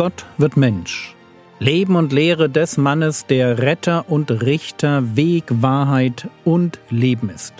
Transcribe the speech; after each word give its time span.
Gott 0.00 0.24
wird 0.38 0.56
Mensch. 0.56 1.14
Leben 1.58 1.94
und 1.94 2.10
Lehre 2.10 2.48
des 2.48 2.78
Mannes, 2.78 3.26
der 3.26 3.58
Retter 3.58 4.08
und 4.08 4.30
Richter, 4.30 5.14
Weg, 5.14 5.44
Wahrheit 5.50 6.30
und 6.42 6.78
Leben 6.88 7.28
ist. 7.28 7.52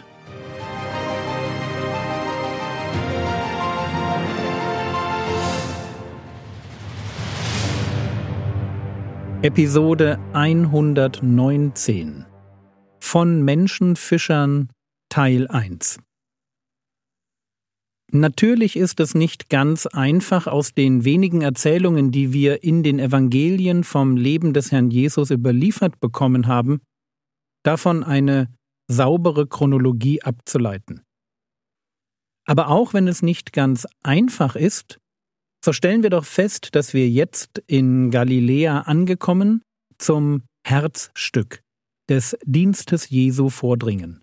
Episode 9.43 10.19
119 10.33 12.25
von 13.01 13.43
Menschenfischern 13.43 14.71
Teil 15.11 15.47
1 15.47 15.99
Natürlich 18.13 18.77
ist 18.77 18.99
es 18.99 19.15
nicht 19.15 19.49
ganz 19.49 19.87
einfach, 19.87 20.49
aus 20.49 20.75
den 20.75 21.05
wenigen 21.05 21.43
Erzählungen, 21.43 22.11
die 22.11 22.33
wir 22.33 22.65
in 22.65 22.83
den 22.83 22.99
Evangelien 22.99 23.85
vom 23.85 24.17
Leben 24.17 24.53
des 24.53 24.73
Herrn 24.73 24.91
Jesus 24.91 25.31
überliefert 25.31 26.01
bekommen 26.01 26.49
haben, 26.49 26.81
davon 27.63 28.03
eine 28.03 28.53
saubere 28.89 29.47
Chronologie 29.47 30.23
abzuleiten. 30.23 31.03
Aber 32.47 32.69
auch 32.69 32.95
wenn 32.95 33.07
es 33.07 33.23
nicht 33.23 33.53
ganz 33.53 33.87
einfach 34.03 34.57
ist, 34.57 34.99
so 35.65 35.73
stellen 35.73 36.03
wir 36.03 36.11
doch 36.11 36.25
fest, 36.25 36.75
dass 36.75 36.95
wir 36.95 37.09
jetzt 37.09 37.63
in 37.67 38.11
Galiläa 38.11 38.81
angekommen 38.81 39.63
zum 39.99 40.43
Herzstück 40.67 41.61
des 42.09 42.37
Dienstes 42.45 43.09
Jesu 43.11 43.51
vordringen. 43.51 44.21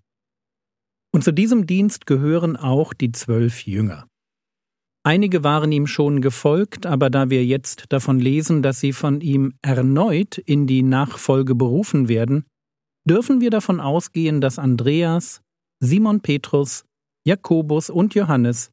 Und 1.12 1.24
zu 1.24 1.32
diesem 1.32 1.66
Dienst 1.66 2.06
gehören 2.06 2.56
auch 2.56 2.92
die 2.92 3.12
zwölf 3.12 3.66
Jünger. 3.66 4.06
Einige 5.04 5.42
waren 5.42 5.72
ihm 5.72 5.86
schon 5.86 6.20
gefolgt, 6.20 6.84
aber 6.84 7.08
da 7.08 7.30
wir 7.30 7.44
jetzt 7.44 7.86
davon 7.88 8.18
lesen, 8.18 8.62
dass 8.62 8.80
sie 8.80 8.92
von 8.92 9.20
ihm 9.20 9.54
erneut 9.62 10.36
in 10.38 10.66
die 10.66 10.82
Nachfolge 10.82 11.54
berufen 11.54 12.08
werden, 12.08 12.44
dürfen 13.08 13.40
wir 13.40 13.50
davon 13.50 13.80
ausgehen, 13.80 14.40
dass 14.40 14.58
Andreas, 14.58 15.40
Simon 15.80 16.20
Petrus, 16.20 16.84
Jakobus 17.24 17.88
und 17.90 18.14
Johannes 18.14 18.70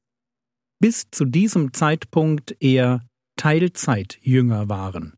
bis 0.81 1.09
zu 1.09 1.25
diesem 1.25 1.73
Zeitpunkt 1.73 2.55
eher 2.59 3.05
Teilzeitjünger 3.37 4.69
waren, 4.69 5.15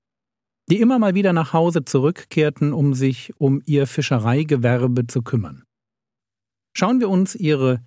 die 0.70 0.80
immer 0.80 1.00
mal 1.00 1.16
wieder 1.16 1.34
nach 1.34 1.54
Hause 1.54 1.84
zurückkehrten, 1.84 2.74
um 2.74 2.94
sich 2.94 3.34
um 3.38 3.62
ihr 3.66 3.88
Fischereigewerbe 3.88 5.08
zu 5.08 5.22
kümmern. 5.24 5.67
Schauen 6.80 7.00
wir 7.00 7.10
uns 7.10 7.34
ihre 7.34 7.84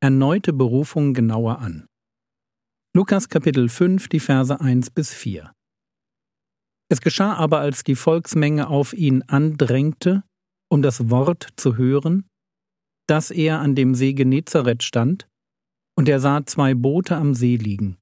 erneute 0.00 0.52
Berufung 0.52 1.12
genauer 1.12 1.58
an. 1.58 1.88
Lukas 2.94 3.28
Kapitel 3.28 3.68
5, 3.68 4.08
die 4.08 4.20
Verse 4.20 4.60
1 4.60 4.90
bis 4.90 5.12
4. 5.12 5.52
Es 6.88 7.00
geschah 7.00 7.34
aber, 7.34 7.58
als 7.58 7.82
die 7.82 7.96
Volksmenge 7.96 8.68
auf 8.68 8.92
ihn 8.92 9.22
andrängte, 9.22 10.22
um 10.70 10.82
das 10.82 11.10
Wort 11.10 11.48
zu 11.56 11.76
hören, 11.76 12.28
dass 13.08 13.32
er 13.32 13.58
an 13.58 13.74
dem 13.74 13.96
See 13.96 14.12
Genezareth 14.12 14.84
stand, 14.84 15.28
und 15.98 16.08
er 16.08 16.20
sah 16.20 16.46
zwei 16.46 16.74
Boote 16.74 17.16
am 17.16 17.34
See 17.34 17.56
liegen. 17.56 17.98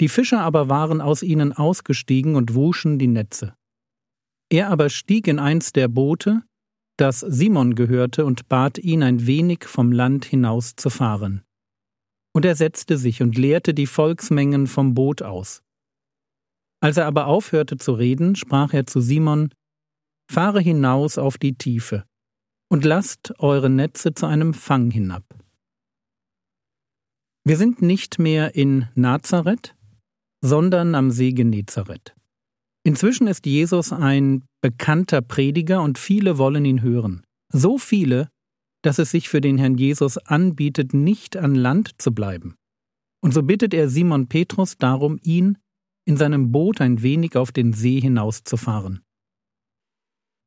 Die 0.00 0.08
Fischer 0.08 0.40
aber 0.40 0.70
waren 0.70 1.02
aus 1.02 1.22
ihnen 1.22 1.52
ausgestiegen 1.52 2.34
und 2.34 2.54
wuschen 2.54 2.98
die 2.98 3.08
Netze. 3.08 3.54
Er 4.50 4.70
aber 4.70 4.88
stieg 4.88 5.28
in 5.28 5.38
eins 5.38 5.74
der 5.74 5.88
Boote, 5.88 6.47
das 6.98 7.20
Simon 7.20 7.74
gehörte, 7.74 8.26
und 8.26 8.48
bat 8.48 8.76
ihn, 8.78 9.02
ein 9.02 9.26
wenig 9.26 9.64
vom 9.64 9.92
Land 9.92 10.24
hinaus 10.24 10.76
zu 10.76 10.90
fahren. 10.90 11.42
Und 12.34 12.44
er 12.44 12.54
setzte 12.54 12.98
sich 12.98 13.22
und 13.22 13.38
leerte 13.38 13.72
die 13.72 13.86
Volksmengen 13.86 14.66
vom 14.66 14.94
Boot 14.94 15.22
aus. 15.22 15.62
Als 16.80 16.96
er 16.96 17.06
aber 17.06 17.26
aufhörte 17.26 17.76
zu 17.76 17.92
reden, 17.92 18.36
sprach 18.36 18.72
er 18.72 18.86
zu 18.86 19.00
Simon, 19.00 19.50
Fahre 20.30 20.60
hinaus 20.60 21.16
auf 21.16 21.38
die 21.38 21.54
Tiefe 21.54 22.04
und 22.70 22.84
lasst 22.84 23.32
eure 23.38 23.70
Netze 23.70 24.12
zu 24.12 24.26
einem 24.26 24.52
Fang 24.52 24.90
hinab. 24.90 25.24
Wir 27.44 27.56
sind 27.56 27.80
nicht 27.80 28.18
mehr 28.18 28.54
in 28.54 28.88
Nazareth, 28.94 29.74
sondern 30.42 30.94
am 30.94 31.10
See 31.10 31.32
Genezareth. 31.32 32.17
Inzwischen 32.88 33.26
ist 33.26 33.44
Jesus 33.44 33.92
ein 33.92 34.44
bekannter 34.62 35.20
Prediger 35.20 35.82
und 35.82 35.98
viele 35.98 36.38
wollen 36.38 36.64
ihn 36.64 36.80
hören. 36.80 37.22
So 37.52 37.76
viele, 37.76 38.30
dass 38.80 38.98
es 38.98 39.10
sich 39.10 39.28
für 39.28 39.42
den 39.42 39.58
Herrn 39.58 39.76
Jesus 39.76 40.16
anbietet, 40.16 40.94
nicht 40.94 41.36
an 41.36 41.54
Land 41.54 42.00
zu 42.00 42.12
bleiben. 42.12 42.54
Und 43.20 43.34
so 43.34 43.42
bittet 43.42 43.74
er 43.74 43.90
Simon 43.90 44.28
Petrus 44.28 44.78
darum, 44.78 45.20
ihn 45.22 45.58
in 46.06 46.16
seinem 46.16 46.50
Boot 46.50 46.80
ein 46.80 47.02
wenig 47.02 47.36
auf 47.36 47.52
den 47.52 47.74
See 47.74 48.00
hinauszufahren. 48.00 49.02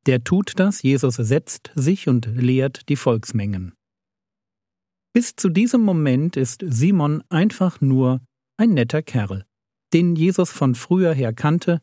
Der 0.07 0.23
tut 0.23 0.53
das, 0.55 0.81
Jesus 0.81 1.17
setzt 1.17 1.69
sich 1.75 2.07
und 2.07 2.25
lehrt 2.25 2.89
die 2.89 2.95
Volksmengen. 2.95 3.75
Bis 5.13 5.35
zu 5.35 5.47
diesem 5.47 5.81
Moment 5.81 6.37
ist 6.37 6.65
Simon 6.67 7.21
einfach 7.29 7.81
nur 7.81 8.19
ein 8.57 8.71
netter 8.71 9.03
Kerl, 9.03 9.45
den 9.93 10.15
Jesus 10.15 10.49
von 10.49 10.73
früher 10.73 11.13
her 11.13 11.33
kannte 11.33 11.81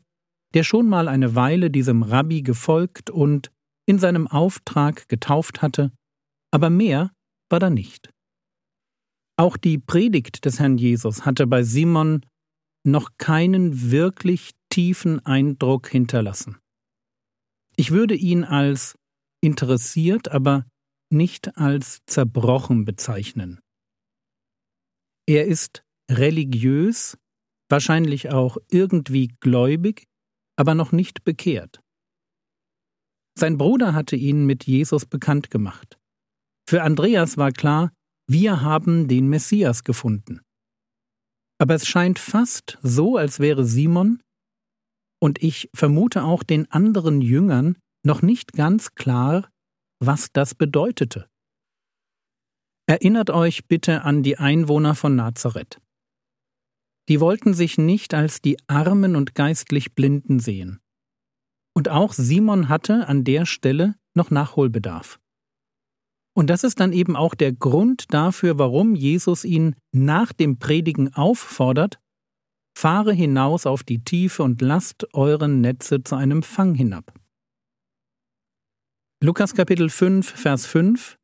der 0.53 0.63
schon 0.63 0.87
mal 0.87 1.07
eine 1.07 1.35
Weile 1.35 1.69
diesem 1.69 2.03
Rabbi 2.03 2.41
gefolgt 2.41 3.09
und 3.09 3.51
in 3.87 3.99
seinem 3.99 4.27
Auftrag 4.27 5.07
getauft 5.07 5.61
hatte, 5.61 5.91
aber 6.51 6.69
mehr 6.69 7.11
war 7.49 7.59
da 7.59 7.69
nicht. 7.69 8.09
Auch 9.37 9.57
die 9.57 9.77
Predigt 9.77 10.45
des 10.45 10.59
Herrn 10.59 10.77
Jesus 10.77 11.25
hatte 11.25 11.47
bei 11.47 11.63
Simon 11.63 12.25
noch 12.85 13.11
keinen 13.17 13.91
wirklich 13.91 14.51
tiefen 14.69 15.25
Eindruck 15.25 15.87
hinterlassen. 15.87 16.57
Ich 17.75 17.91
würde 17.91 18.15
ihn 18.15 18.43
als 18.43 18.95
interessiert, 19.41 20.29
aber 20.29 20.65
nicht 21.11 21.57
als 21.57 21.99
zerbrochen 22.05 22.85
bezeichnen. 22.85 23.59
Er 25.25 25.45
ist 25.45 25.83
religiös, 26.11 27.17
wahrscheinlich 27.69 28.31
auch 28.31 28.57
irgendwie 28.69 29.29
gläubig, 29.39 30.08
aber 30.59 30.75
noch 30.75 30.91
nicht 30.91 31.23
bekehrt. 31.23 31.81
Sein 33.37 33.57
Bruder 33.57 33.93
hatte 33.93 34.17
ihn 34.17 34.45
mit 34.45 34.65
Jesus 34.65 35.05
bekannt 35.05 35.49
gemacht. 35.49 35.97
Für 36.67 36.83
Andreas 36.83 37.37
war 37.37 37.53
klar, 37.53 37.93
wir 38.27 38.61
haben 38.61 39.07
den 39.07 39.29
Messias 39.29 39.85
gefunden. 39.85 40.41
Aber 41.61 41.75
es 41.75 41.87
scheint 41.87 42.19
fast 42.19 42.77
so, 42.81 43.15
als 43.15 43.39
wäre 43.39 43.63
Simon 43.63 44.21
und 45.21 45.41
ich 45.41 45.69
vermute 45.73 46.23
auch 46.23 46.43
den 46.43 46.69
anderen 46.71 47.21
Jüngern 47.21 47.77
noch 48.05 48.21
nicht 48.21 48.51
ganz 48.51 48.95
klar, 48.95 49.49
was 49.99 50.31
das 50.33 50.55
bedeutete. 50.55 51.29
Erinnert 52.85 53.29
euch 53.29 53.67
bitte 53.67 54.01
an 54.01 54.23
die 54.23 54.37
Einwohner 54.37 54.95
von 54.95 55.15
Nazareth. 55.15 55.79
Die 57.09 57.19
wollten 57.19 57.55
sich 57.55 57.77
nicht 57.79 58.13
als 58.13 58.41
die 58.41 58.57
Armen 58.67 59.15
und 59.15 59.33
geistlich 59.33 59.95
Blinden 59.95 60.39
sehen. 60.39 60.79
Und 61.75 61.89
auch 61.89 62.13
Simon 62.13 62.69
hatte 62.69 63.07
an 63.07 63.23
der 63.23 63.45
Stelle 63.45 63.95
noch 64.13 64.29
Nachholbedarf. 64.29 65.19
Und 66.35 66.49
das 66.49 66.63
ist 66.63 66.79
dann 66.79 66.93
eben 66.93 67.15
auch 67.15 67.33
der 67.33 67.51
Grund 67.51 68.13
dafür, 68.13 68.59
warum 68.59 68.95
Jesus 68.95 69.43
ihn 69.43 69.75
nach 69.91 70.31
dem 70.31 70.59
Predigen 70.59 71.13
auffordert, 71.13 71.99
fahre 72.77 73.11
hinaus 73.11 73.65
auf 73.65 73.83
die 73.83 74.03
Tiefe 74.03 74.43
und 74.43 74.61
lasst 74.61 75.13
euren 75.13 75.61
Netze 75.61 76.03
zu 76.03 76.15
einem 76.15 76.43
Fang 76.43 76.75
hinab. 76.75 77.13
Lukas 79.21 79.53
Kapitel 79.53 79.89
5, 79.89 80.29
Vers 80.29 80.65
5 80.65 81.18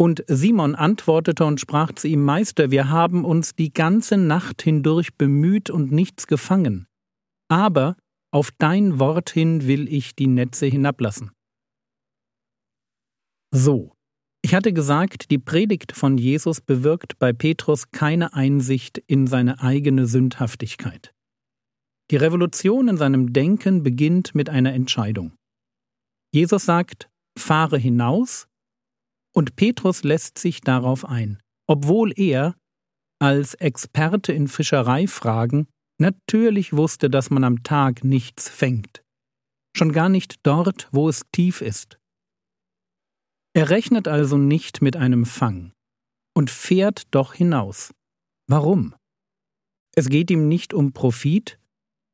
und 0.00 0.24
Simon 0.28 0.74
antwortete 0.74 1.44
und 1.44 1.60
sprach 1.60 1.92
zu 1.92 2.08
ihm, 2.08 2.24
Meister, 2.24 2.70
wir 2.70 2.88
haben 2.88 3.26
uns 3.26 3.54
die 3.54 3.70
ganze 3.70 4.16
Nacht 4.16 4.62
hindurch 4.62 5.12
bemüht 5.18 5.68
und 5.68 5.92
nichts 5.92 6.26
gefangen. 6.26 6.86
Aber 7.50 7.98
auf 8.32 8.50
dein 8.56 8.98
Wort 8.98 9.28
hin 9.28 9.66
will 9.66 9.92
ich 9.92 10.16
die 10.16 10.26
Netze 10.26 10.64
hinablassen. 10.64 11.32
So, 13.54 13.92
ich 14.40 14.54
hatte 14.54 14.72
gesagt, 14.72 15.30
die 15.30 15.38
Predigt 15.38 15.92
von 15.92 16.16
Jesus 16.16 16.62
bewirkt 16.62 17.18
bei 17.18 17.34
Petrus 17.34 17.90
keine 17.90 18.32
Einsicht 18.32 18.96
in 19.06 19.26
seine 19.26 19.60
eigene 19.60 20.06
Sündhaftigkeit. 20.06 21.12
Die 22.10 22.16
Revolution 22.16 22.88
in 22.88 22.96
seinem 22.96 23.34
Denken 23.34 23.82
beginnt 23.82 24.34
mit 24.34 24.48
einer 24.48 24.72
Entscheidung. 24.72 25.34
Jesus 26.32 26.64
sagt, 26.64 27.10
fahre 27.36 27.76
hinaus 27.76 28.46
und 29.40 29.56
Petrus 29.56 30.02
lässt 30.02 30.36
sich 30.36 30.60
darauf 30.60 31.06
ein, 31.06 31.40
obwohl 31.66 32.12
er, 32.14 32.56
als 33.22 33.54
Experte 33.54 34.34
in 34.34 34.48
Fischereifragen, 34.48 35.66
natürlich 35.98 36.74
wusste, 36.74 37.08
dass 37.08 37.30
man 37.30 37.44
am 37.44 37.62
Tag 37.62 38.04
nichts 38.04 38.50
fängt. 38.50 39.02
Schon 39.74 39.92
gar 39.92 40.10
nicht 40.10 40.40
dort, 40.42 40.90
wo 40.92 41.08
es 41.08 41.22
tief 41.32 41.62
ist. 41.62 41.98
Er 43.54 43.70
rechnet 43.70 44.08
also 44.08 44.36
nicht 44.36 44.82
mit 44.82 44.94
einem 44.96 45.24
Fang 45.24 45.72
und 46.36 46.50
fährt 46.50 47.04
doch 47.10 47.32
hinaus. 47.32 47.94
Warum? 48.46 48.94
Es 49.96 50.10
geht 50.10 50.30
ihm 50.30 50.48
nicht 50.48 50.74
um 50.74 50.92
Profit, 50.92 51.58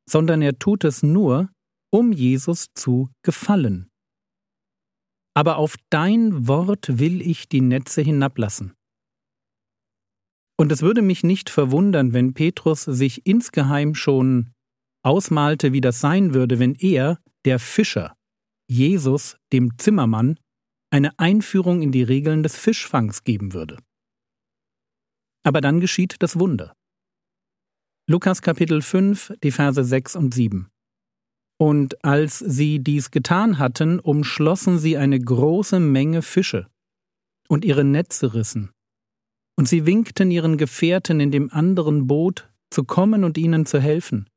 sondern 0.09 0.43
er 0.43 0.61
tut 0.61 0.85
es 0.85 1.03
nur, 1.03 1.51
um 1.93 2.13
Jesus 2.13 2.69
zu 2.77 3.11
gefallen. 3.25 3.89
Aber 5.37 5.59
auf 5.59 5.77
dein 5.91 6.49
Wort 6.49 6.99
will 6.99 7.21
ich 7.21 7.47
die 7.49 7.61
Netze 7.61 8.01
hinablassen. 8.01 8.73
Und 10.59 10.73
es 10.73 10.81
würde 10.81 11.03
mich 11.03 11.23
nicht 11.25 11.51
verwundern, 11.51 12.15
wenn 12.15 12.33
Petrus 12.33 12.85
sich 12.85 13.27
insgeheim 13.27 13.95
schon 13.95 14.55
ausmalte, 15.05 15.75
wie 15.75 15.83
das 15.83 16.01
sein 16.01 16.33
würde, 16.33 16.59
wenn 16.59 16.75
er, 16.75 17.21
der 17.45 17.59
Fischer, 17.59 18.17
Jesus, 18.67 19.37
dem 19.53 19.77
Zimmermann, 19.77 20.41
eine 20.91 21.19
Einführung 21.19 21.83
in 21.83 21.93
die 21.93 22.03
Regeln 22.03 22.43
des 22.43 22.57
Fischfangs 22.57 23.23
geben 23.23 23.53
würde. 23.53 23.77
Aber 25.45 25.61
dann 25.61 25.81
geschieht 25.81 26.17
das 26.21 26.39
Wunder. 26.39 26.75
Lukas 28.09 28.41
Kapitel 28.41 28.81
5, 28.81 29.35
die 29.43 29.51
Verse 29.51 29.85
6 29.85 30.17
und 30.17 30.33
7. 30.33 30.71
Und 31.59 32.05
als 32.05 32.39
sie 32.39 32.81
dies 32.81 33.11
getan 33.11 33.59
hatten, 33.59 33.99
umschlossen 33.99 34.79
sie 34.79 34.97
eine 34.97 35.19
große 35.19 35.81
Menge 35.81 36.23
Fische, 36.23 36.69
und 37.49 37.65
ihre 37.65 37.85
Netze 37.85 38.35
rissen. 38.35 38.71
Und 39.59 39.69
sie 39.69 39.87
winkten 39.87 40.31
ihren 40.31 40.59
Gefährten 40.59 41.21
in 41.21 41.31
dem 41.31 41.51
anderen 41.51 42.07
Boot, 42.07 42.51
zu 42.71 42.85
kommen 42.85 43.25
und 43.25 43.39
ihnen 43.39 43.65
zu 43.65 43.81
helfen. 43.81 44.29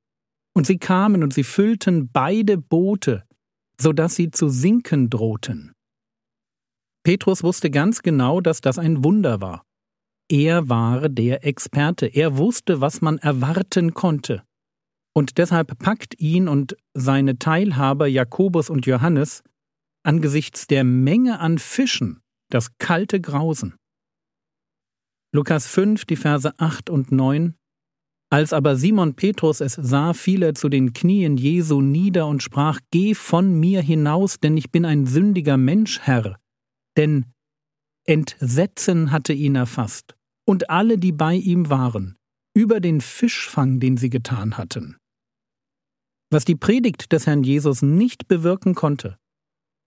Und 0.56 0.66
sie 0.66 0.78
kamen 0.78 1.24
und 1.24 1.34
sie 1.34 1.44
füllten 1.44 2.10
beide 2.12 2.58
Boote, 2.58 3.26
so 3.80 3.92
dass 3.92 4.16
sie 4.16 4.32
zu 4.32 4.50
sinken 4.50 5.10
drohten. 5.10 5.74
Petrus 7.04 7.44
wusste 7.44 7.70
ganz 7.70 8.02
genau, 8.02 8.40
dass 8.40 8.62
das 8.62 8.78
ein 8.78 9.04
Wunder 9.04 9.42
war. 9.42 9.64
Er 10.30 10.70
war 10.70 11.10
der 11.10 11.44
Experte, 11.44 12.06
er 12.06 12.38
wusste, 12.38 12.82
was 12.82 13.02
man 13.02 13.18
erwarten 13.18 13.94
konnte. 13.94 14.44
Und 15.20 15.38
deshalb 15.38 15.78
packt 15.80 16.18
ihn 16.22 16.48
und 16.48 16.78
seine 16.94 17.38
Teilhaber 17.38 18.08
Jakobus 18.08 18.70
und 18.70 18.86
Johannes 18.86 19.44
angesichts 20.02 20.66
der 20.66 20.86
Menge 20.86 21.42
an 21.42 21.58
Fischen 21.58 22.22
das 22.50 22.78
kalte 22.78 23.20
Grausen. 23.20 23.76
Lukas 25.34 25.68
5, 25.68 26.06
die 26.06 26.16
Verse 26.16 26.58
8 26.58 26.90
und 26.90 27.12
9 27.12 27.56
Als 28.30 28.54
aber 28.54 28.78
Simon 28.78 29.16
Petrus 29.16 29.60
es 29.60 29.74
sah, 29.74 30.14
fiel 30.14 30.42
er 30.42 30.56
zu 30.56 30.70
den 30.70 30.94
Knien 30.94 31.36
Jesu 31.36 31.82
nieder 31.82 32.26
und 32.26 32.42
sprach, 32.42 32.80
Geh 32.90 33.14
von 33.14 33.60
mir 33.60 33.82
hinaus, 33.82 34.40
denn 34.40 34.56
ich 34.56 34.72
bin 34.72 34.86
ein 34.86 35.06
sündiger 35.06 35.58
Mensch, 35.58 36.00
Herr. 36.00 36.40
Denn 36.96 37.26
Entsetzen 38.06 39.12
hatte 39.12 39.34
ihn 39.34 39.56
erfasst, 39.56 40.16
und 40.46 40.70
alle, 40.70 40.98
die 40.98 41.12
bei 41.12 41.34
ihm 41.36 41.70
waren, 41.70 42.16
über 42.56 42.80
den 42.80 43.02
Fischfang, 43.02 43.82
den 43.82 43.98
sie 43.98 44.10
getan 44.10 44.58
hatten. 44.58 44.96
Was 46.32 46.46
die 46.46 46.56
Predigt 46.56 47.12
des 47.12 47.26
Herrn 47.26 47.44
Jesus 47.44 47.82
nicht 47.82 48.28
bewirken 48.28 48.76
konnte, 48.76 49.18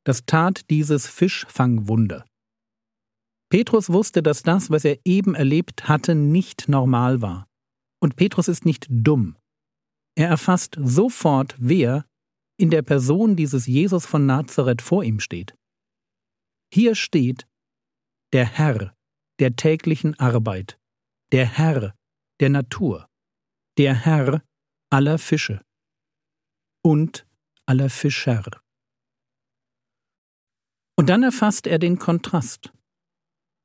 das 0.05 0.27
tat 0.27 0.69
dieses 0.71 1.07
Fischfangwunder. 1.07 2.25
Petrus 3.49 3.91
wusste, 3.91 4.23
dass 4.23 4.43
das, 4.43 4.71
was 4.71 4.85
er 4.85 4.99
eben 5.05 5.35
erlebt 5.35 5.89
hatte, 5.89 6.15
nicht 6.15 6.69
normal 6.69 7.23
war. 7.23 7.47
Und 8.01 8.17
Petrus 8.17 8.49
ist 8.49 8.65
nicht 8.65 8.87
dumm. 8.91 9.37
Er 10.17 10.29
erfasst 10.29 10.77
sofort, 10.83 11.55
wer 11.59 12.05
in 12.59 12.71
der 12.71 12.83
Person 12.83 13.37
dieses 13.37 13.67
Jesus 13.67 14.05
von 14.07 14.27
Nazareth 14.27 14.83
vor 14.83 15.05
ihm 15.05 15.21
steht. 15.21 15.55
Hier 16.73 16.95
steht 16.95 17.47
der 18.33 18.47
Herr 18.47 18.95
der 19.39 19.55
täglichen 19.55 20.19
Arbeit, 20.19 20.79
der 21.33 21.47
Herr 21.47 21.95
der 22.41 22.49
Natur, 22.49 23.07
der 23.79 23.95
Herr 23.95 24.43
aller 24.91 25.19
Fische 25.19 25.63
und 26.83 27.27
aller 27.67 27.91
Fischer. 27.91 28.45
Und 30.97 31.09
dann 31.09 31.23
erfasst 31.23 31.67
er 31.67 31.79
den 31.79 31.99
Kontrast. 31.99 32.73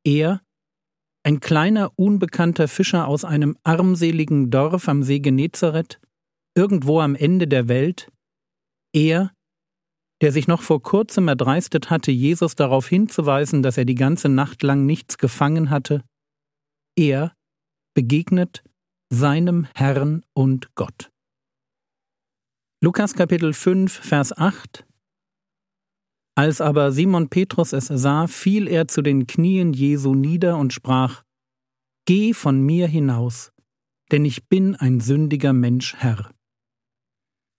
Er, 0.06 0.42
ein 1.24 1.40
kleiner, 1.40 1.92
unbekannter 1.98 2.68
Fischer 2.68 3.08
aus 3.08 3.26
einem 3.26 3.58
armseligen 3.64 4.50
Dorf 4.50 4.88
am 4.88 5.04
See 5.04 5.20
Genezareth, 5.20 6.00
irgendwo 6.56 7.02
am 7.02 7.16
Ende 7.16 7.48
der 7.48 7.68
Welt, 7.68 8.12
er, 8.94 9.34
der 10.22 10.32
sich 10.32 10.48
noch 10.48 10.62
vor 10.62 10.82
kurzem 10.82 11.28
erdreistet 11.28 11.90
hatte, 11.90 12.12
Jesus 12.12 12.56
darauf 12.56 12.88
hinzuweisen, 12.88 13.62
dass 13.62 13.78
er 13.78 13.86
die 13.86 13.96
ganze 13.96 14.30
Nacht 14.30 14.64
lang 14.64 14.86
nichts 14.86 15.18
gefangen 15.18 15.70
hatte, 15.70 16.04
er 16.98 17.36
begegnet 17.94 18.64
seinem 19.10 19.68
Herrn 19.76 20.24
und 20.34 20.74
Gott. 20.76 21.12
Lukas 22.82 23.14
Kapitel 23.14 23.54
5, 23.54 23.92
Vers 23.92 24.38
8 24.38 24.88
als 26.38 26.62
aber 26.62 26.92
Simon 26.92 27.30
Petrus 27.30 27.74
es 27.74 27.88
sah, 27.88 28.28
fiel 28.28 28.68
er 28.68 28.88
zu 28.88 29.02
den 29.02 29.26
Knien 29.26 29.74
Jesu 29.74 30.14
nieder 30.14 30.60
und 30.60 30.72
sprach 30.72 31.24
Geh 32.06 32.32
von 32.36 32.62
mir 32.62 32.88
hinaus, 32.88 33.52
denn 34.12 34.24
ich 34.24 34.48
bin 34.48 34.76
ein 34.76 35.00
sündiger 35.00 35.52
Mensch, 35.52 35.96
Herr. 35.96 36.30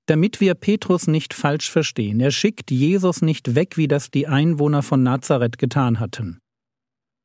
Damit 0.06 0.40
wir 0.40 0.54
Petrus 0.54 1.08
nicht 1.08 1.34
falsch 1.34 1.68
verstehen, 1.68 2.20
er 2.20 2.30
schickt 2.30 2.70
Jesus 2.70 3.20
nicht 3.20 3.56
weg, 3.56 3.76
wie 3.76 3.88
das 3.88 4.12
die 4.12 4.28
Einwohner 4.28 4.84
von 4.84 5.02
Nazareth 5.02 5.58
getan 5.58 5.98
hatten. 5.98 6.38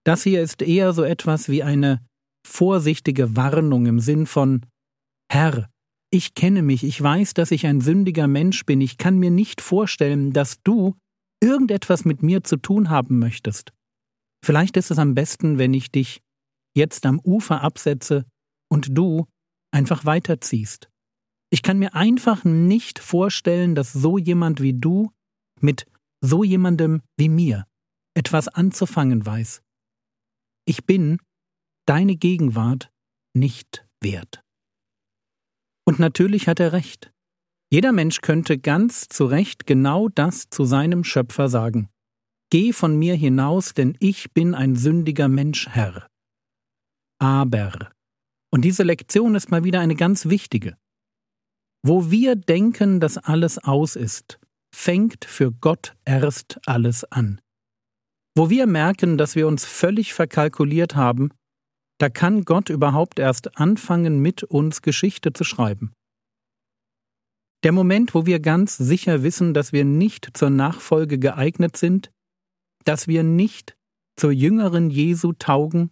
Das 0.03 0.23
hier 0.23 0.41
ist 0.41 0.63
eher 0.63 0.91
so 0.91 1.03
etwas 1.03 1.49
wie 1.49 1.61
eine 1.61 2.03
vorsichtige 2.43 3.35
Warnung 3.35 3.85
im 3.85 3.99
Sinn 3.99 4.25
von 4.25 4.65
Herr, 5.31 5.69
ich 6.13 6.35
kenne 6.35 6.61
mich, 6.61 6.83
ich 6.83 7.01
weiß, 7.01 7.33
dass 7.33 7.49
ich 7.49 7.65
ein 7.65 7.81
sündiger 7.81 8.27
Mensch 8.27 8.67
bin, 8.67 8.81
ich 8.81 8.97
kann 8.97 9.17
mir 9.17 9.31
nicht 9.31 9.61
vorstellen, 9.61 10.31
dass 10.31 10.61
du 10.61 10.95
irgendetwas 11.41 12.05
mit 12.05 12.21
mir 12.21 12.43
zu 12.43 12.57
tun 12.57 12.91
haben 12.91 13.17
möchtest, 13.17 13.73
vielleicht 14.45 14.77
ist 14.77 14.91
es 14.91 14.99
am 14.99 15.15
besten, 15.15 15.57
wenn 15.57 15.73
ich 15.73 15.91
dich 15.91 16.21
jetzt 16.77 17.07
am 17.07 17.19
Ufer 17.19 17.61
absetze 17.61 18.25
und 18.69 18.95
du 18.95 19.25
einfach 19.71 20.05
weiterziehst. 20.05 20.87
Ich 21.51 21.63
kann 21.63 21.79
mir 21.79 21.95
einfach 21.95 22.43
nicht 22.43 22.99
vorstellen, 22.99 23.73
dass 23.73 23.91
so 23.91 24.19
jemand 24.19 24.61
wie 24.61 24.73
du 24.73 25.11
mit 25.61 25.87
so 26.21 26.43
jemandem 26.43 27.01
wie 27.17 27.29
mir 27.29 27.65
etwas 28.15 28.47
anzufangen 28.47 29.25
weiß. 29.25 29.63
Ich 30.65 30.85
bin 30.85 31.17
deine 31.87 32.15
Gegenwart 32.15 32.91
nicht 33.35 33.87
wert. 33.99 34.42
Und 35.85 35.99
natürlich 35.99 36.47
hat 36.47 36.59
er 36.59 36.73
recht. 36.73 37.11
Jeder 37.71 37.91
Mensch 37.91 38.21
könnte 38.21 38.57
ganz 38.57 39.07
zu 39.07 39.25
Recht 39.25 39.65
genau 39.65 40.07
das 40.07 40.49
zu 40.49 40.63
seinem 40.63 41.03
Schöpfer 41.03 41.49
sagen. 41.49 41.89
Geh 42.51 42.71
von 42.71 42.97
mir 42.97 43.15
hinaus, 43.15 43.73
denn 43.73 43.97
ich 43.99 44.31
bin 44.31 44.53
ein 44.53 44.75
sündiger 44.75 45.27
Mensch, 45.27 45.67
Herr. 45.69 46.07
Aber, 47.19 47.91
und 48.51 48.61
diese 48.61 48.83
Lektion 48.83 49.33
ist 49.33 49.49
mal 49.49 49.63
wieder 49.63 49.79
eine 49.79 49.95
ganz 49.95 50.27
wichtige, 50.27 50.77
wo 51.85 52.11
wir 52.11 52.35
denken, 52.35 52.99
dass 52.99 53.17
alles 53.17 53.57
aus 53.57 53.95
ist, 53.95 54.39
fängt 54.73 55.25
für 55.25 55.51
Gott 55.51 55.93
erst 56.05 56.59
alles 56.65 57.03
an. 57.05 57.41
Wo 58.35 58.49
wir 58.49 58.67
merken, 58.67 59.17
dass 59.17 59.35
wir 59.35 59.47
uns 59.47 59.65
völlig 59.65 60.13
verkalkuliert 60.13 60.95
haben, 60.95 61.31
da 62.03 62.09
kann 62.09 62.43
Gott 62.43 62.69
überhaupt 62.69 63.17
erst 63.17 63.57
anfangen, 63.57 64.19
mit 64.19 64.43
uns 64.43 64.81
Geschichte 64.81 65.31
zu 65.31 65.45
schreiben. 65.45 65.93
Der 67.63 67.71
Moment, 67.71 68.13
wo 68.13 68.25
wir 68.25 68.41
ganz 68.41 68.75
sicher 68.75 69.23
wissen, 69.23 69.53
dass 69.53 69.71
wir 69.71 69.85
nicht 69.85 70.31
zur 70.33 70.49
Nachfolge 70.49 71.17
geeignet 71.17 71.77
sind, 71.77 72.11
dass 72.83 73.07
wir 73.07 73.23
nicht 73.23 73.77
zur 74.17 74.33
jüngeren 74.33 74.89
Jesu 74.89 75.31
taugen, 75.31 75.91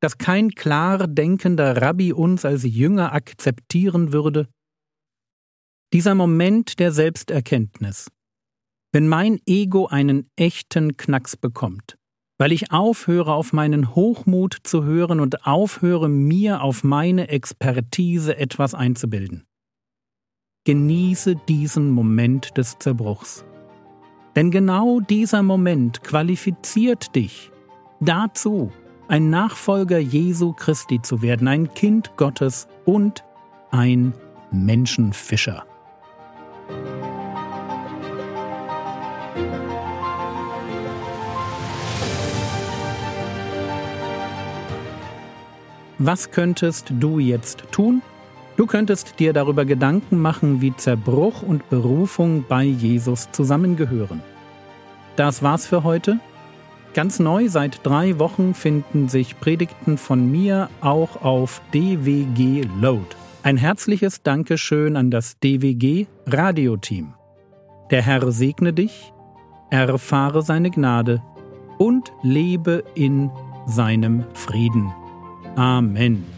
dass 0.00 0.18
kein 0.18 0.50
klar 0.56 1.06
denkender 1.06 1.80
Rabbi 1.80 2.12
uns 2.12 2.44
als 2.44 2.64
Jünger 2.64 3.12
akzeptieren 3.12 4.12
würde, 4.12 4.48
dieser 5.92 6.16
Moment 6.16 6.80
der 6.80 6.90
Selbsterkenntnis, 6.90 8.10
wenn 8.92 9.06
mein 9.06 9.38
Ego 9.46 9.86
einen 9.86 10.28
echten 10.34 10.96
Knacks 10.96 11.36
bekommt, 11.36 11.97
weil 12.38 12.52
ich 12.52 12.70
aufhöre 12.72 13.34
auf 13.34 13.52
meinen 13.52 13.94
Hochmut 13.94 14.56
zu 14.62 14.84
hören 14.84 15.20
und 15.20 15.44
aufhöre 15.44 16.08
mir 16.08 16.62
auf 16.62 16.84
meine 16.84 17.28
Expertise 17.28 18.38
etwas 18.38 18.74
einzubilden. 18.74 19.44
Genieße 20.64 21.34
diesen 21.48 21.90
Moment 21.90 22.56
des 22.56 22.78
Zerbruchs. 22.78 23.44
Denn 24.36 24.50
genau 24.50 25.00
dieser 25.00 25.42
Moment 25.42 26.04
qualifiziert 26.04 27.14
dich 27.16 27.50
dazu, 28.00 28.70
ein 29.08 29.30
Nachfolger 29.30 29.98
Jesu 29.98 30.52
Christi 30.52 31.00
zu 31.02 31.22
werden, 31.22 31.48
ein 31.48 31.72
Kind 31.74 32.16
Gottes 32.16 32.68
und 32.84 33.24
ein 33.70 34.12
Menschenfischer. 34.52 35.64
Was 46.08 46.30
könntest 46.30 46.90
du 47.00 47.18
jetzt 47.18 47.64
tun? 47.70 48.00
Du 48.56 48.64
könntest 48.64 49.20
dir 49.20 49.34
darüber 49.34 49.66
Gedanken 49.66 50.22
machen, 50.22 50.62
wie 50.62 50.74
Zerbruch 50.74 51.42
und 51.42 51.68
Berufung 51.68 52.46
bei 52.48 52.64
Jesus 52.64 53.30
zusammengehören. 53.30 54.22
Das 55.16 55.42
war's 55.42 55.66
für 55.66 55.84
heute. 55.84 56.18
Ganz 56.94 57.18
neu 57.18 57.50
seit 57.50 57.84
drei 57.86 58.18
Wochen 58.18 58.54
finden 58.54 59.10
sich 59.10 59.38
Predigten 59.38 59.98
von 59.98 60.32
mir 60.32 60.70
auch 60.80 61.20
auf 61.20 61.60
DWG 61.74 62.66
Load. 62.80 63.04
Ein 63.42 63.58
herzliches 63.58 64.22
Dankeschön 64.22 64.96
an 64.96 65.10
das 65.10 65.38
DWG 65.40 66.06
Radioteam. 66.26 67.12
Der 67.90 68.00
Herr 68.00 68.32
segne 68.32 68.72
dich, 68.72 69.12
erfahre 69.68 70.40
seine 70.40 70.70
Gnade 70.70 71.22
und 71.76 72.12
lebe 72.22 72.82
in 72.94 73.30
seinem 73.66 74.24
Frieden. 74.32 74.90
Amen. 75.58 76.37